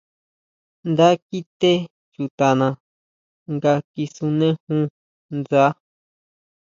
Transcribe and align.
Nda 0.89 1.09
kité 1.27 1.71
chutana 2.13 2.67
nga 3.53 3.73
kisunejún 3.91 4.83
ndsa. 5.37 5.65